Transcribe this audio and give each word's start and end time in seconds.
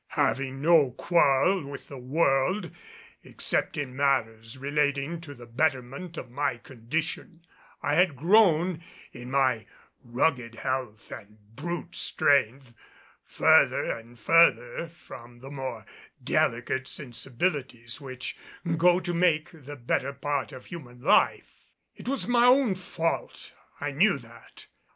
Having 0.17 0.63
no 0.63 0.89
quarrel 0.89 1.63
with 1.63 1.87
the 1.87 1.99
world 1.99 2.71
except 3.23 3.77
in 3.77 3.95
matters 3.95 4.57
relating 4.57 5.21
to 5.21 5.35
the 5.35 5.45
betterment 5.45 6.17
of 6.17 6.31
my 6.31 6.57
condition, 6.57 7.45
I 7.83 7.93
had 7.93 8.15
grown 8.15 8.83
in 9.13 9.29
my 9.29 9.67
rugged 10.03 10.55
health 10.55 11.11
and 11.11 11.37
brute 11.55 11.95
strength 11.95 12.73
further 13.25 13.91
and 13.95 14.17
further 14.19 14.87
from 14.87 15.39
the 15.39 15.51
more 15.51 15.85
delicate 16.23 16.87
sensibilities 16.87 18.01
which 18.01 18.35
go 18.77 18.99
to 19.01 19.13
make 19.13 19.51
the 19.51 19.75
better 19.75 20.13
part 20.13 20.51
of 20.51 20.65
human 20.65 20.99
life. 21.01 21.69
It 21.95 22.07
was 22.09 22.27
my 22.27 22.47
own 22.47 22.73
fault. 22.73 23.53
I 23.79 23.91
knew 23.91 24.17
that. 24.17 24.65